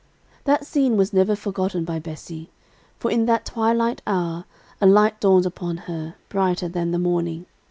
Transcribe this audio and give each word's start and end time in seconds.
That 0.45 0.65
scene 0.65 0.97
was 0.97 1.13
never 1.13 1.35
forgotten 1.35 1.85
by 1.85 1.99
Bessie; 1.99 2.49
for 2.97 3.11
in 3.11 3.27
that 3.27 3.45
twilight 3.45 4.01
hour, 4.07 4.45
a 4.81 4.87
light 4.87 5.19
dawned 5.19 5.45
upon 5.45 5.77
her, 5.85 6.15
brighter 6.27 6.67
than 6.67 6.89
the 6.89 6.97
morning. 6.97 7.45